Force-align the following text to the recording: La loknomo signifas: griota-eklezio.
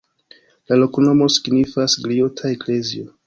La 0.71 0.77
loknomo 0.83 1.27
signifas: 1.35 1.99
griota-eklezio. 2.07 3.09